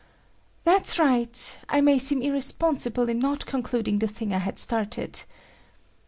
[0.63, 1.59] "That's right.
[1.69, 5.21] I may seem irresponsible in not concluding the thing I had started.